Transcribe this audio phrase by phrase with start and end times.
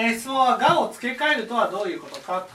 [0.00, 2.46] えー、質問は「が」を付け替えるとはどういうことか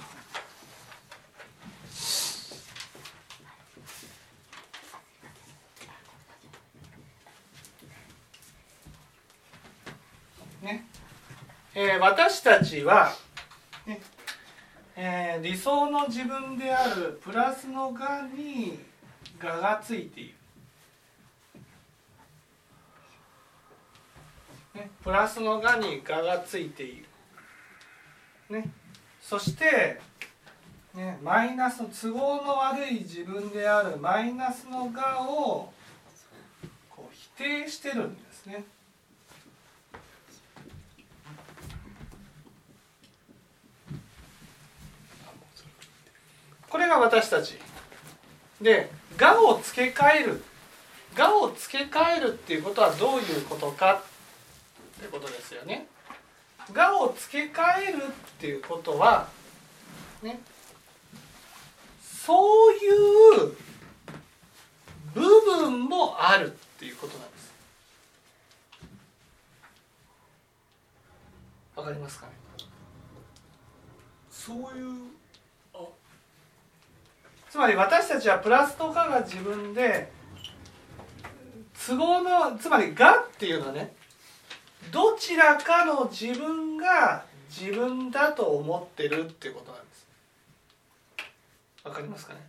[10.61, 10.85] とね
[11.75, 13.11] えー、私たちは、
[13.85, 14.01] ね
[14.95, 18.79] えー、理想の自分であるプラスの「が」に
[19.37, 20.35] 「が」がついている。
[24.75, 27.12] ね、プラスの「が」に「が」がついている。
[28.53, 28.69] ね、
[29.19, 29.99] そして、
[30.93, 35.73] ね、マイナスの都合の悪い自分であるマイナスの「が」を
[36.87, 38.63] こう否定してるんですね。
[46.69, 47.57] これが私たち
[48.61, 50.43] で「が」を付け替える
[51.15, 54.03] 「が」を付け替えるっていうことはどういうことか
[54.99, 55.87] ってことですよね。
[56.71, 58.07] がを付け替えるっ
[58.39, 59.27] ていうことは
[60.21, 60.39] ね
[62.01, 62.89] そうい
[63.49, 63.55] う
[65.13, 67.53] 部分もあるっていうことなんです。
[71.75, 72.33] わかりますかね？
[74.31, 74.93] そういう
[77.49, 80.11] つまり私たちはプラスとかが自分で
[81.85, 83.95] 都合のつまり「が」っていうのはね
[84.91, 90.07] どちらかの自分が自分だと思ってるってことなんです。
[91.83, 92.39] わかりますかね？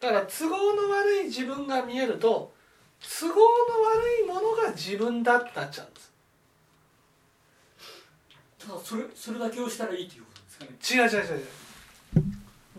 [0.00, 2.52] だから都合の悪い自分が見えると
[3.00, 6.12] 都合の悪いものが自分だってなっちゃうんです。
[8.66, 11.04] ただそれそれだけをしたらいいっていうことですかね？
[11.04, 11.46] 違う違う違う違う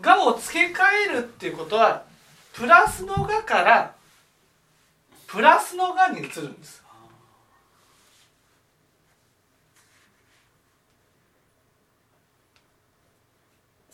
[0.00, 2.04] が」を付け替えるっていうことは
[2.52, 3.94] プラスの「が」から
[5.26, 6.83] プラスの「が」に移るんです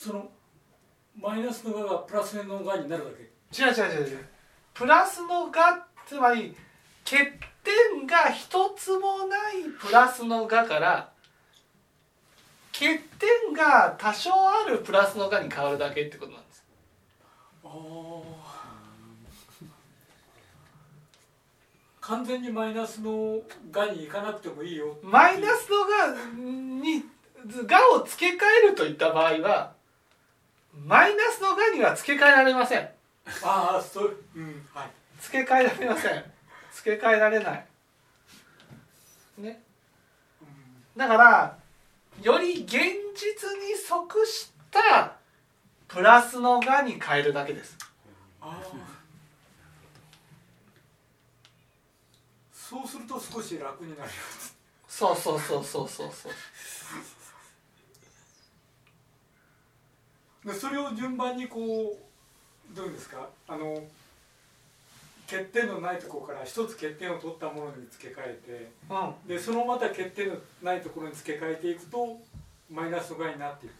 [0.00, 0.30] その
[1.14, 3.24] マイナスのががプラスのがになるわけ。
[3.62, 4.26] 違う違う違う違う。
[4.72, 6.56] プラスのがつまり
[7.04, 7.18] 欠
[7.62, 11.10] 点が一つもないプラスのがから
[12.72, 16.64] 欠点が多少あるプラスのがに変わるだけってことなんです。
[17.62, 17.68] あ
[22.00, 27.04] 完全にマイナスのがにいかなくてもいいよマイナスのがに
[27.66, 29.78] がを付け替えるといった場合は
[30.90, 32.80] マイナスのがには付け替えられません。
[33.44, 34.90] ああそううんはい。
[35.20, 36.24] 付け替えられません。
[36.74, 37.66] 付け替えられない。
[39.38, 39.62] ね。
[40.96, 41.56] だから
[42.20, 45.12] より現実に即した
[45.86, 47.78] プラスのがに変えるだけです。
[48.40, 48.90] ああ
[52.52, 54.56] そうすると少し楽になります
[54.88, 56.32] そうそうそうそうそうそう
[60.44, 61.96] でそれを順番にこ
[62.72, 63.28] うどうですか？
[63.48, 63.82] あの
[65.28, 72.18] 欠点のないところから一つ欠点を取ったものに付け替えて、うん、でそのまた欠点のないところに付け替えていくと
[72.70, 73.72] マイナスのがになっていく。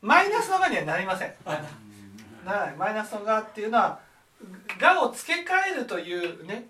[0.00, 1.34] マイナスのがにはなりません。
[1.44, 1.60] な
[2.44, 4.00] らないマイナスのがっていうのは
[4.78, 6.68] がを付け替えるというね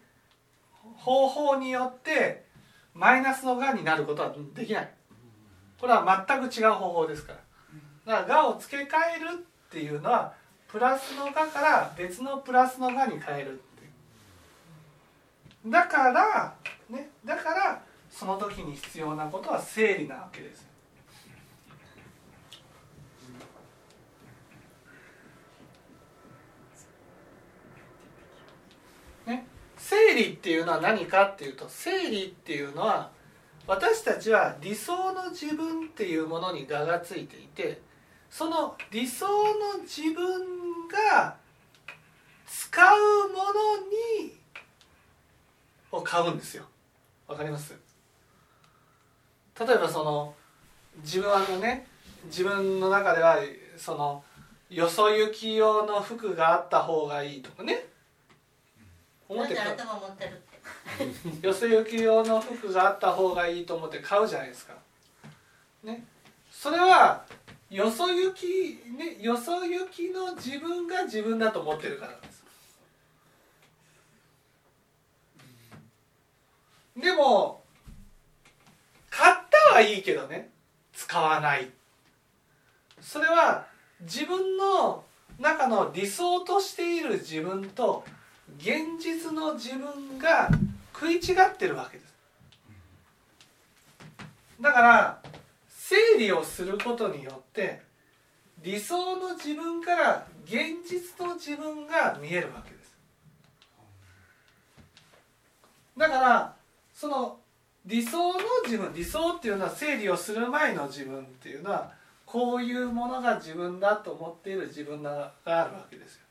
[0.96, 2.44] 方法によって
[2.94, 4.90] マイナスのがになることはできない。
[5.80, 7.38] これは全く違う方法ですから
[8.04, 10.34] だから「が」を付け替えるっていうのは
[10.68, 13.88] プラスの「が」から別のプラスの「が」に変えるってい
[15.68, 15.70] う。
[15.70, 16.54] だから
[16.88, 20.66] ねだからその時に必要なことは整理なわけです
[29.26, 29.46] ね、
[29.78, 33.10] 整理っていうのは何かっていうと整理っていうのは
[33.66, 37.80] 私たちは理想の自分っていうものに我がついていて
[38.32, 41.36] その理想の自分が
[42.46, 43.76] 使うもの
[44.24, 44.32] に
[45.92, 46.64] を買うんですよ。
[47.28, 47.74] わかります？
[49.60, 50.34] 例えばその
[51.02, 51.86] 自分はのね
[52.24, 53.36] 自分の中では
[53.76, 54.24] その
[54.70, 57.84] よそ行き用の服があった方がいいとかね。
[59.28, 59.76] 思って買う
[61.46, 64.72] よそ行き用の服があった方がいいと思って買うじゃないですか。
[65.84, 66.02] ね。
[66.50, 67.24] それは
[67.72, 72.44] よそ行きねよそ行きの自分が自分だと思ってるからです。
[77.00, 77.62] でも
[79.08, 79.36] 買っ
[79.70, 80.50] たはいいけどね
[80.92, 81.70] 使わない。
[83.00, 83.66] それは
[84.02, 85.02] 自分の
[85.38, 88.04] 中の理想としている自分と
[88.58, 90.50] 現実の自分が
[90.92, 92.14] 食い違ってるわけです。
[94.60, 95.22] だから
[95.92, 97.82] 整理をすることによって
[98.62, 102.96] 理想の自分から現実の自分が見えるわけです。
[105.98, 106.54] だから
[106.94, 107.36] その
[107.84, 111.92] 理想の自分理想っていうのは整理をする前の自分っていうのは
[112.24, 116.22] こういうものが自分だと思っている自分があるわけですよ。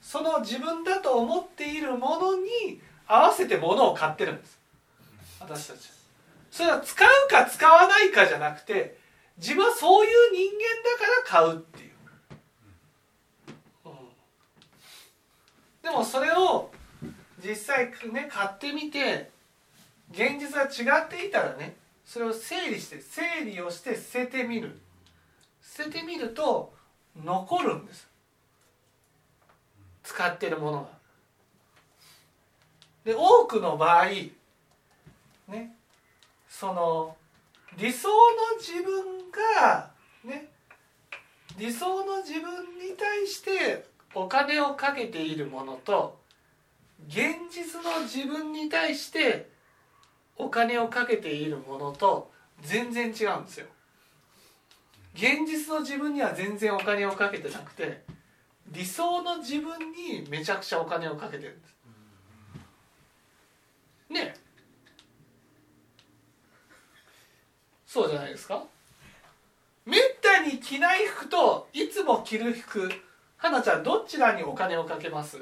[0.00, 4.58] その自分だと思っているものに合わせて物を買ってるんです。
[5.38, 5.90] 私たち。
[6.50, 9.01] それは使うか使わないかじゃなくて
[9.38, 11.90] 自分はそういう人間だから買うっていう、
[13.86, 13.92] うん、
[15.82, 16.70] でもそれを
[17.44, 19.30] 実際ね買ってみて
[20.10, 24.78] 現実は違っていたらねそれを整理して整理をして捨ててみる。
[25.62, 26.74] 捨ててみると
[27.24, 28.08] 残るんです。
[30.02, 30.88] 使ってるものが。
[33.04, 34.06] で多くの場合
[35.48, 35.74] ね
[36.48, 37.16] その
[37.78, 38.14] 理想の
[38.58, 39.90] 自分が
[40.24, 40.48] ね
[41.58, 46.18] 理想の自分に対してお金をかけているものと
[47.08, 49.48] 現実の自分に対して
[50.36, 52.30] お金をかけているものと
[52.62, 53.66] 全然違うんですよ。
[55.14, 58.02] 現実の自分には全然お金をかけてなくて
[58.68, 61.74] 理想の自分にめちゃくちゃお金をかけてるんです。
[64.10, 64.41] ね
[67.92, 68.64] そうじゃないですか？
[69.84, 72.90] めったに着ない服といつも着る服。
[73.36, 75.36] 花ちゃんどちらにお金をかけます？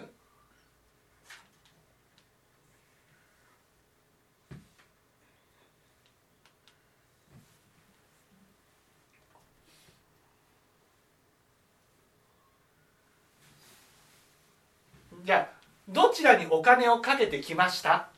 [15.25, 15.49] じゃあ
[15.89, 18.09] どちらにお金をかけてきました？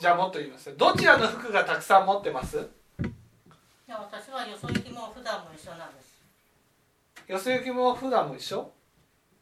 [0.00, 2.56] じゃあもっと言いますどちらの服がたくさん持ってます？
[2.56, 2.60] い
[3.86, 6.24] や私はよそ行きも普段も一緒なんです。
[7.28, 8.72] よそ行きも普段も一緒？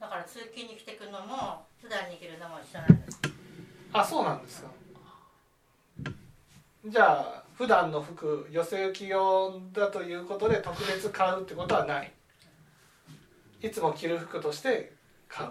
[0.00, 3.20] だから通勤に着てくのも普段に着るのも一緒なんです。
[3.92, 4.68] あそうなんですか。
[6.86, 12.12] じゃあ普段の服よそ行き用だということで特別買うってことはない。
[13.62, 14.92] いつも着る服として
[15.28, 15.50] 買う。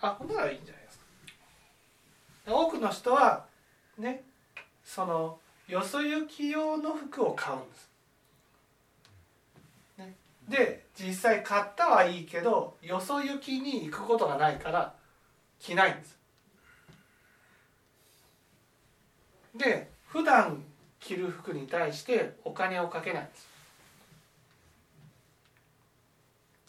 [0.00, 1.04] あほんならいいんじゃないですか。
[2.52, 3.44] 多くの人は
[3.98, 4.22] ね
[4.84, 5.38] その
[5.68, 7.90] よそ行き用の服を買うんです、
[9.98, 10.14] ね、
[10.48, 14.94] で実際買ったはいいけどよそ行きに行くことがないから
[15.58, 16.18] 着ないんです。
[19.56, 20.62] で普段
[21.00, 23.48] 着る服に対してお金をかけないんです。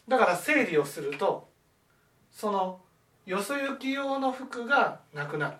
[0.08, 1.48] だから整理をすると
[2.32, 2.80] その
[3.26, 5.56] よそ行き用の服がなくなる。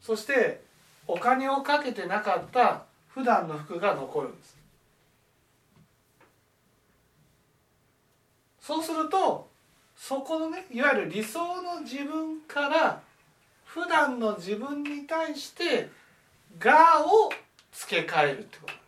[0.00, 0.62] そして
[1.06, 4.56] お金をかけてなかった普段の服が残るんです。
[8.60, 9.48] そうすると
[9.96, 13.02] そこのねいわゆる理想の自分から
[13.64, 15.90] 普段の自分に対して
[16.58, 17.30] 「が」を
[17.72, 18.79] 付け替えるってこと。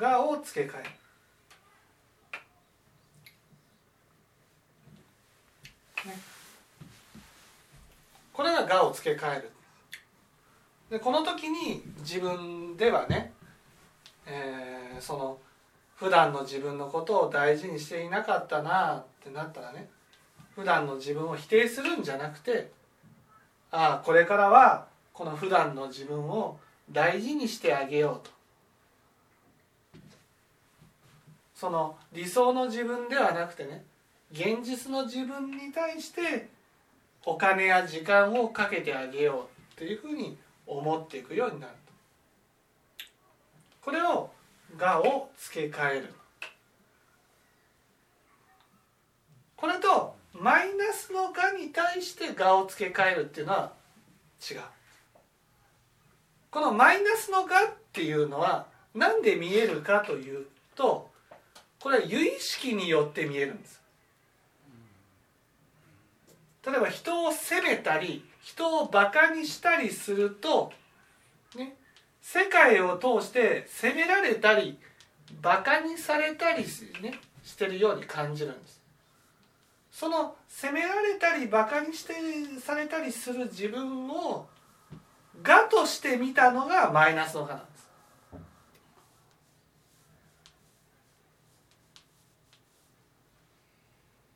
[0.00, 0.90] がを付け替える。
[6.10, 6.18] ね、
[8.32, 9.50] これががを付け替える。
[10.90, 13.32] でこの時に自分ではね、
[14.26, 15.38] えー、その
[15.94, 19.88] 普段の自分のことを大事にしていなかったなってなったらね
[20.56, 22.72] 普段の自分を否定するんじゃなくて
[23.70, 26.58] ああこれからはこの普段の自分を
[26.90, 28.39] 大事にしてあげようと
[31.60, 33.84] その理想の自分ではなくてね
[34.32, 36.48] 現実の自分に対して
[37.26, 43.04] お金や時間をかけてあげようというふうに思っていくようになると。
[43.82, 44.30] これを
[44.78, 46.14] 「が」を付け替える。
[49.54, 53.72] これとマイナスの「が」に対して「が」を付け替えるっていうのは
[54.50, 54.60] 違う。
[56.50, 61.09] このマイナスの「が」っていうのは何で見えるかというと
[61.80, 63.80] これは由意識によって見えるんです。
[66.64, 70.72] 例えば人を責めたり人をバカにしたりすると、
[71.56, 71.74] ね、
[72.20, 74.78] 世界を通して責められたり
[75.40, 76.64] バカにされたり、
[77.00, 78.80] ね、してるように感じるんです。
[79.90, 82.12] その責められたりバカにして
[82.60, 84.46] されたりする自分を
[85.42, 87.60] 我として見たのがマイナスの我なん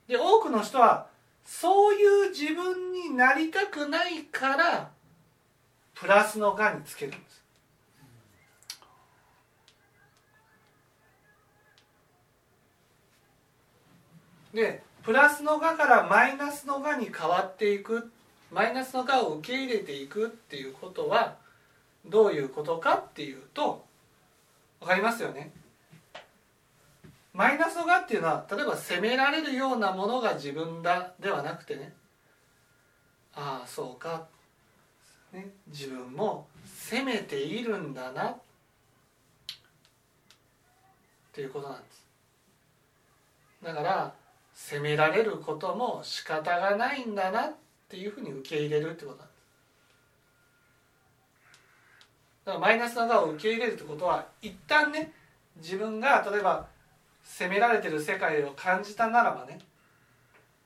[0.08, 1.06] で多くの人は
[1.44, 4.90] そういう自分になりたくないから
[5.94, 7.44] プラスの我につけるんです。
[14.52, 18.10] でプラスの我からマイナスの我に変わっていく
[18.52, 21.36] マイナスの我を受け入れていくっていうことは
[22.06, 23.84] どういうことかっていうと
[24.80, 25.52] 分かりますよね。
[27.34, 31.92] マイナスの我っていうのは例えば責められるようなものが自分だではなくてね。
[33.34, 34.28] ああそうか、
[35.32, 38.28] ね、自分も責めているんだな。
[38.28, 38.36] っ
[41.32, 42.06] ていうことなんです。
[43.64, 44.14] だから
[44.52, 47.46] 責められることも仕方がないんだな。
[47.46, 47.52] っ
[47.88, 49.36] ていうふうに受け入れるってことなんです。
[52.44, 55.12] だからマイナスな側を受け入れるってことは一旦ね
[55.56, 56.72] 自分が例えば
[57.24, 59.58] 責められてる世界を感じたならばね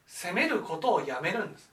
[0.07, 1.71] 責めることをやめるんです。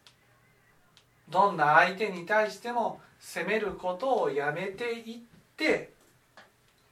[1.29, 5.19] どんな相手に対しても責めることをやめていっ
[5.57, 5.91] て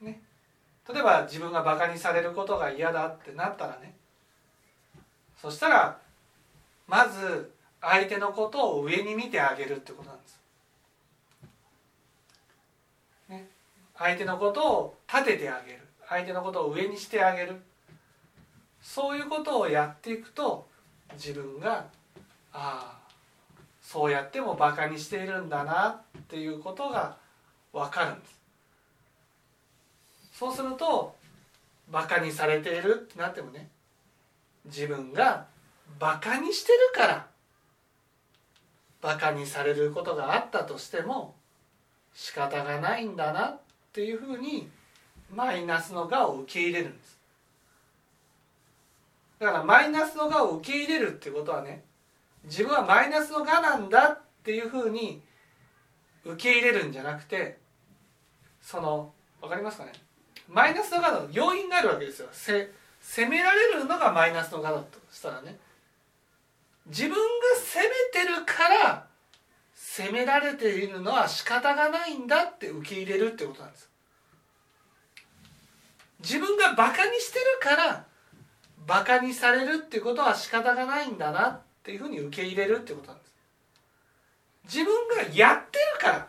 [0.00, 0.20] ね
[0.92, 3.94] 例えば自分がバカにされることが嫌だってなったらね
[5.40, 5.98] そしたら
[6.88, 10.40] まず相手のことを上に見てあげるってことなんです。
[13.28, 13.48] ね、
[13.96, 15.80] 相手のことを立ててあげる。
[16.08, 17.60] 相手のことを上にしてあげる。
[18.84, 20.68] そういうことをやっていくと
[21.14, 21.86] 自分が
[22.52, 22.98] ああ
[23.80, 25.88] そうやってもバカにしているんだな
[26.18, 27.16] っていうことが
[27.72, 28.38] 分かるんです。
[30.34, 31.16] そうすると
[31.90, 33.68] バカにされているってなってもね
[34.66, 35.46] 自分が
[35.98, 37.26] バカにしてるから
[39.00, 41.34] バカにされることがあったとしても
[42.12, 43.60] 仕方がないんだなっ
[43.92, 44.68] ていうふうに
[45.34, 47.23] マイナスの我を受け入れるんです
[49.44, 51.84] だからマイナスの我を受け入れるってことはね
[52.44, 55.20] 自分はマイナスの我なんだっていうふうに
[56.24, 57.58] 受け入れるんじゃなくて
[58.62, 59.92] その分かりますかね？
[60.48, 62.28] マイナスの我の要因があるわけですよ。
[62.32, 62.70] 責
[63.28, 65.58] められるのがマイナスの我だとしたらね。
[66.86, 67.18] 自分が
[67.62, 67.86] 責
[68.16, 69.06] めてるから
[69.74, 73.90] 責められているのは仕方がないんだって受け入れるってことなんです。
[76.20, 78.06] 自分がバカにしてるから
[78.86, 83.34] バカにされるっていうことは仕方がないんだなっていうふうに受け入れるってことなんです。
[84.64, 86.28] 自分がやってるから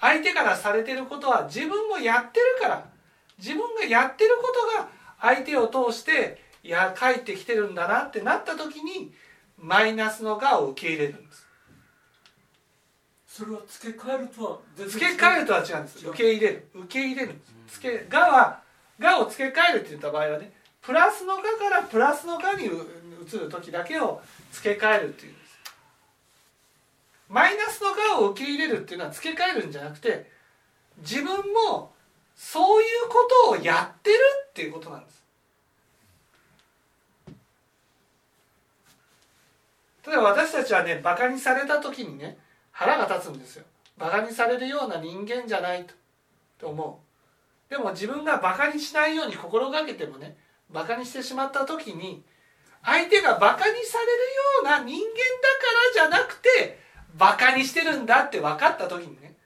[0.00, 2.84] 相手からされてることは自分もやってるから
[3.38, 4.88] 自分がやってることが
[5.20, 9.12] 相手を通していや帰ってきてるんだなってなった時に
[9.56, 11.46] マイナスの我を受け入れるんです。
[13.28, 16.06] それは付け替えるとは付け替えるとは違うんです。
[16.06, 16.68] 受け入れる。
[16.74, 17.34] 受け入れる。
[17.68, 18.62] 付け我は
[18.98, 20.52] 我を付け替えるって言った場合はね
[20.86, 25.58] プラスの我からプラスの我に移る時だけを付け替えるっていうんです。
[27.28, 30.30] マイナスの我を受け入れるっていうのは付け替えるんじゃなくて
[30.98, 31.38] 自分
[31.68, 31.92] も
[32.36, 34.16] そういうことをやってる
[34.48, 35.24] っていうことなんです。
[40.06, 42.38] 例えば私たちはねバカにされた時にね
[42.70, 43.64] 腹が立つんですよ。
[43.98, 45.94] バカにされるような人間じゃないと
[46.60, 47.00] と思
[47.68, 47.70] う。
[47.70, 50.36] でも自分がバカにしないように心がけてもね
[50.70, 52.24] バカにしてしまった時に
[52.84, 56.78] 相手がバカにされるような人間だからじゃなくて
[57.14, 59.36] バカにしてるんだって分かった時にね。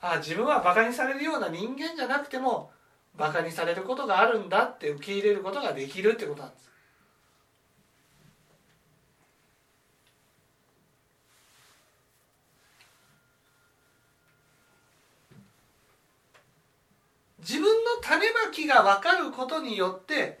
[0.00, 2.70] ああ自分はバカにされるような人間じゃなくても
[3.16, 6.66] バカにされることがあるんだって受け入れることができるってことなんです。
[17.40, 20.38] 自分種まきが分かることによって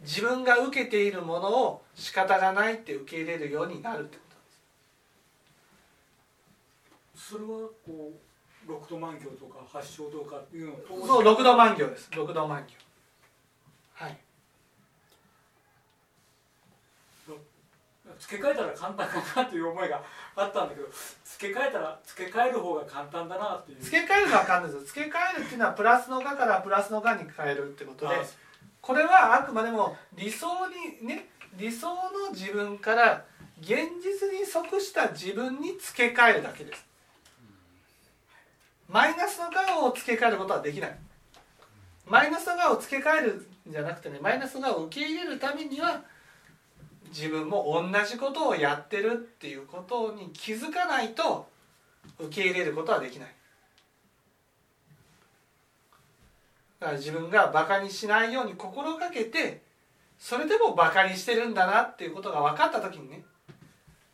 [0.00, 4.36] 自分が受けているものを仕方がないって受け入れるようになるってこと
[7.16, 7.30] です。
[7.30, 7.48] それは
[7.86, 8.12] こ
[8.66, 12.10] う六度万行とか八正道かっていうのそう六度万行です。
[12.14, 12.74] 六度万行
[13.94, 14.18] はい
[18.18, 20.02] 付け替えたら簡単かなという思いが
[20.36, 20.88] あったんだけど
[21.24, 23.82] 付け替えたら付け替える方が簡単だなっていう。
[23.82, 28.14] 付け替えるのは簡単です付け替えるっていうのはプラスのがからプラスのがに変えるってことで
[28.80, 30.46] これはあくまでも理想
[31.00, 33.24] にね理想の自分から
[33.60, 36.84] 現実に即した自分に付け替えるだけです。
[38.88, 40.98] マイナスのがを付け替えることはできない。
[42.06, 46.02] マイナスのがを付け替えるんじゃなくてねマイナスのがを受け入れるためには
[47.14, 51.48] 自分も同じことをやってるっていうことに気づかないと
[52.18, 53.28] 受け入れることはできない。
[56.80, 59.62] だから自分がバカにしないように心がけて
[60.18, 63.22] それでもバカにしてるんだなっていうことが分かった時にね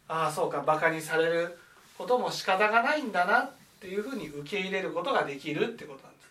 [0.06, 1.58] ああそうかバカにされる
[1.96, 6.26] ことも仕方がないんだなっていうふうに受け入れることができるってことなんです。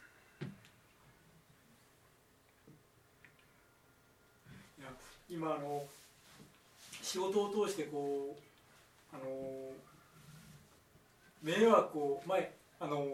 [4.80, 4.90] いや
[5.30, 5.84] 今の
[7.10, 9.72] 仕事を通してこうあの
[11.42, 13.08] 迷惑を前あの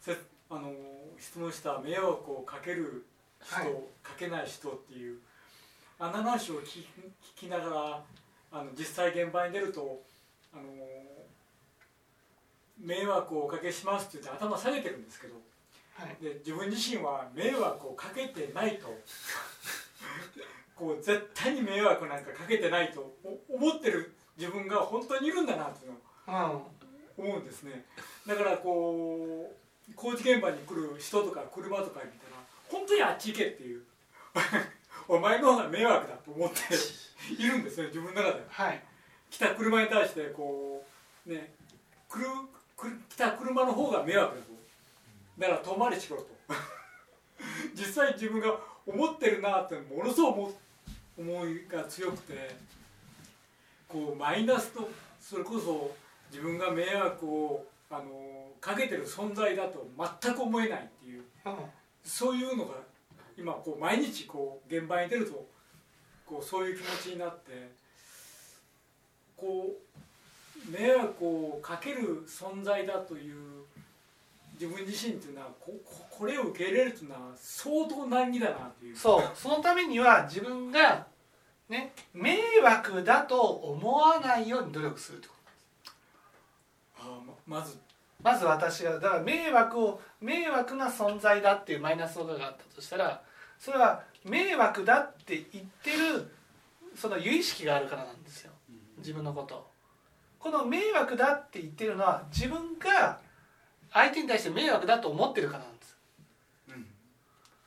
[0.00, 0.16] せ
[0.50, 0.72] あの
[1.20, 3.06] 質問した迷惑をかける
[3.40, 3.68] 人、はい
[4.02, 5.18] かけない人っていう
[6.00, 6.78] あの話を聞き
[7.36, 8.02] 聞きながら
[8.50, 10.02] あの実際現場に出ると
[10.52, 10.62] あの
[12.80, 15.34] 迷惑をおかけしますって言って頭下げてるんですけど
[15.94, 16.16] はい。
[16.20, 18.88] で自分自身は迷惑をかけてないと
[20.78, 25.98] こう絶対に迷惑なんかかけてないとお思ってる自分が本当にいるんだなっていうの
[27.16, 27.84] 思うんですね。
[28.26, 29.52] だからこ
[29.90, 33.82] う工事現場に来る人とか車とか見たら本当にあっち行けっていう
[35.08, 36.60] お前の方が迷惑だと思って
[37.32, 38.70] いるんですね自分の中では。
[38.70, 38.82] い。
[39.30, 40.86] 来た車に対してこ
[41.26, 41.54] うね
[42.08, 42.28] 来る
[43.08, 44.52] 来た車の方が迷惑だと。
[45.38, 46.28] だから遠回りしろと。
[47.74, 50.52] 実際自分が思ってるなってものすごい思
[51.18, 52.54] 思いが強くて
[53.88, 54.88] こうマイナスと
[55.20, 55.94] それこそ
[56.30, 59.88] 自分が迷惑をあのかけてる存在だと
[60.22, 61.54] 全く思えないっていううん。
[62.04, 62.74] そういうのが
[63.36, 65.46] 今こう毎日こう現場に出ると
[66.26, 67.70] こうそういう気持ちになって
[69.36, 69.76] こ
[70.66, 73.64] う迷惑をかける存在だという
[74.58, 78.96] 自分自身っていうのはこここれを受け入れるというのは相当難儀だなという。
[78.96, 79.30] そう。
[79.34, 81.06] そのためには自分が
[81.68, 85.34] ね迷惑だと思わないように努力するってこ
[85.84, 85.92] と。
[87.00, 87.78] あままず。
[88.20, 93.22] まず私がだから迷惑を迷惑な存在だっていうマイナスのことがあったとしたら
[93.60, 96.28] それは迷惑だって言ってる
[96.96, 98.50] その由意識があるからなんですよ。
[98.98, 99.66] 自分のことを。
[100.40, 103.20] この迷惑だって言ってるのは自分が
[103.92, 105.96] 相手に対して迷惑だと思ってるからなんです。
[106.68, 106.86] うん。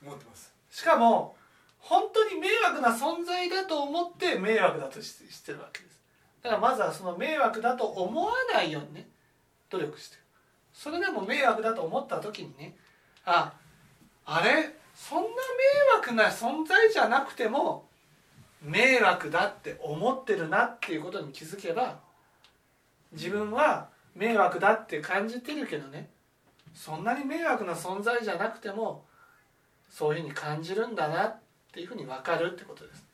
[0.08, 0.54] 思ってます。
[0.70, 1.36] しかも
[1.80, 6.00] 本当に迷惑な存在だと思って迷惑だとししてるわけです。
[6.44, 9.10] だからまずはその迷惑だと思わないようにね
[9.70, 10.22] 努力してる。
[10.74, 12.76] それでも迷惑だと思った時にね
[13.26, 13.54] あ
[14.26, 14.76] あれ？
[14.94, 15.34] そんな迷
[15.96, 17.88] 惑な存在じゃなくても
[18.62, 22.00] 迷惑だって思ってるなっていうことに気づけば
[23.12, 26.10] 自分は迷惑だって感じてるけどね
[26.74, 29.04] そんなに迷惑な存在じゃなくても
[29.90, 31.36] そういうふうに感じるんだなっ
[31.74, 33.06] ていうふうに分かるってことです。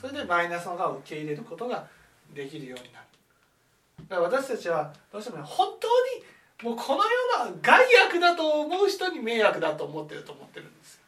[0.00, 1.86] それでマイナスのがを受け入れることが
[2.34, 3.06] できるようになる。
[4.08, 7.04] だから私たちはどうしてもね本当にもうこの
[7.44, 11.00] 世の害悪だと思う人に迷惑だと思ってると思ってるんですよ。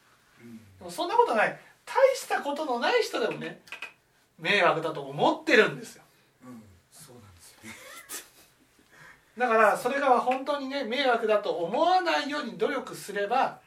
[0.79, 1.59] でもそんなことない。
[1.85, 3.61] 大したことのない人でもね
[4.39, 6.03] 迷惑だと思ってるんですよ
[6.47, 7.75] うんそうなんですよね
[9.41, 13.59] だからそれが本当にね迷惑だと思わないように努力すれば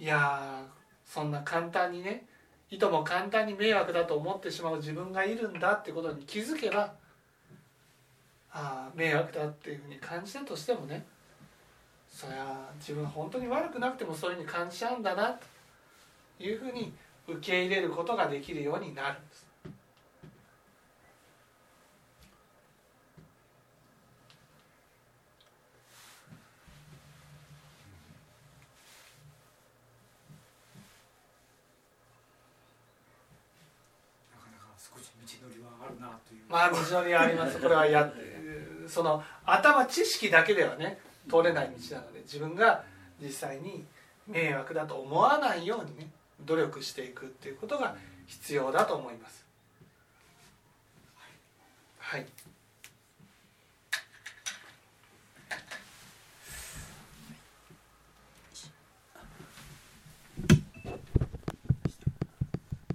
[0.00, 0.64] いや
[1.06, 2.26] そんな簡単にね
[2.70, 6.92] いとも簡単に迷惑だと思ってしまう自分がいるんだってことに気づけば
[8.50, 11.06] ああ迷惑だっていうふうに感じたとしてもね
[12.08, 15.38] そりゃ自分本当に悪くなくてもそういうふうに感じちゃうんだな
[16.38, 16.92] というふうに
[17.28, 19.52] 受け入れることができるようになるんです。
[34.30, 37.58] なかなか少し道のりはあるなというまあ道のりはあります。
[37.58, 38.12] これはや
[38.88, 42.84] その頭知識だけではね通れない道なので自分が
[43.20, 43.84] 実際に
[44.26, 47.94] 迷惑だと思わないようにね努力していくっていうことが
[48.26, 49.44] 必要だと思います。
[51.98, 52.26] はい